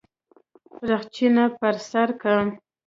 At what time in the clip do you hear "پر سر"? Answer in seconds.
1.59-2.09